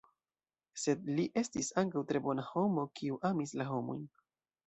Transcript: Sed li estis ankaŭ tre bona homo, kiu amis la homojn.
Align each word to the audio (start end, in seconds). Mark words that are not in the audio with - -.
Sed 0.83 1.09
li 1.17 1.25
estis 1.41 1.67
ankaŭ 1.81 2.03
tre 2.11 2.21
bona 2.29 2.45
homo, 2.47 2.85
kiu 3.01 3.19
amis 3.31 3.53
la 3.61 3.67
homojn. 3.75 4.01